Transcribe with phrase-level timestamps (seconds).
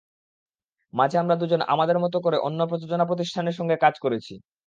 [0.93, 4.33] মাঝে আমরা দুজন আমাদের মতো করে অন্য প্রযোজনা প্রতিষ্ঠানের সঙ্গে কাজ করেছি।